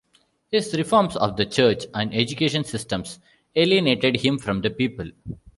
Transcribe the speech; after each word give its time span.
His 0.49 0.73
reforms 0.73 1.15
of 1.15 1.37
the 1.37 1.45
church 1.45 1.83
and 1.93 2.11
education 2.11 2.63
systems 2.63 3.19
alienated 3.55 4.21
him 4.21 4.39
from 4.39 4.61
the 4.61 4.71
people. 4.71 5.11